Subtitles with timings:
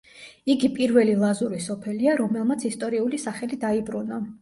[0.53, 4.25] იგი პირველი ლაზური სოფელია, რომელმაც ისტორიული სახელი დაიბრუნა.